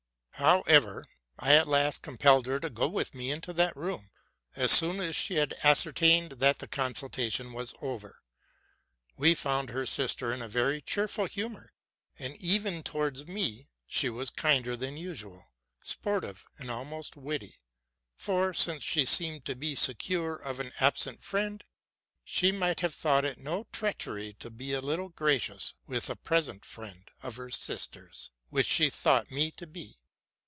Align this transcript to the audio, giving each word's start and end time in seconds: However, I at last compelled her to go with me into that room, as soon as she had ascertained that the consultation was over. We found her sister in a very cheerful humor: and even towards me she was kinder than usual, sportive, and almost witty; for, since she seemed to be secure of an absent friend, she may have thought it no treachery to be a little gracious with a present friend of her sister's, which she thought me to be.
However, 0.35 1.07
I 1.37 1.53
at 1.53 1.67
last 1.67 2.01
compelled 2.01 2.47
her 2.47 2.59
to 2.61 2.71
go 2.71 2.87
with 2.87 3.13
me 3.13 3.29
into 3.29 3.53
that 3.53 3.75
room, 3.75 4.09
as 4.55 4.71
soon 4.71 4.99
as 4.99 5.15
she 5.15 5.35
had 5.35 5.53
ascertained 5.63 6.31
that 6.39 6.57
the 6.57 6.67
consultation 6.67 7.53
was 7.53 7.75
over. 7.79 8.23
We 9.15 9.35
found 9.35 9.69
her 9.69 9.85
sister 9.85 10.31
in 10.31 10.41
a 10.41 10.47
very 10.47 10.81
cheerful 10.81 11.25
humor: 11.25 11.73
and 12.17 12.35
even 12.37 12.81
towards 12.81 13.27
me 13.27 13.69
she 13.85 14.09
was 14.09 14.31
kinder 14.31 14.75
than 14.75 14.97
usual, 14.97 15.51
sportive, 15.83 16.43
and 16.57 16.71
almost 16.71 17.15
witty; 17.15 17.59
for, 18.15 18.51
since 18.51 18.83
she 18.83 19.05
seemed 19.05 19.45
to 19.45 19.53
be 19.53 19.75
secure 19.75 20.35
of 20.35 20.59
an 20.59 20.73
absent 20.79 21.21
friend, 21.21 21.63
she 22.23 22.51
may 22.51 22.73
have 22.79 22.95
thought 22.95 23.25
it 23.25 23.37
no 23.37 23.67
treachery 23.71 24.33
to 24.39 24.49
be 24.49 24.73
a 24.73 24.81
little 24.81 25.09
gracious 25.09 25.75
with 25.85 26.09
a 26.09 26.15
present 26.15 26.65
friend 26.65 27.11
of 27.21 27.35
her 27.35 27.51
sister's, 27.51 28.31
which 28.49 28.65
she 28.65 28.89
thought 28.89 29.29
me 29.29 29.51
to 29.51 29.67
be. 29.67 29.99